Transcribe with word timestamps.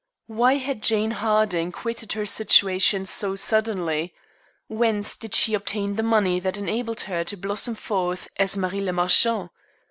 Why 0.25 0.55
had 0.55 0.81
Jane 0.81 1.11
Harding 1.11 1.71
quitted 1.71 2.13
her 2.13 2.25
situation 2.25 3.05
so 3.05 3.35
suddenly? 3.35 4.15
Whence 4.67 5.15
did 5.15 5.35
she 5.35 5.53
obtain 5.53 5.95
the 5.95 6.01
money 6.01 6.39
that 6.39 6.57
enabled 6.57 7.01
her 7.01 7.23
to 7.25 7.37
blossom 7.37 7.75
forth 7.75 8.27
as 8.37 8.57
Marie 8.57 8.81
le 8.81 8.93
Marchant? 8.93 9.51